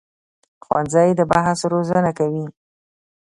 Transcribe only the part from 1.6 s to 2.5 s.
روزنه کوي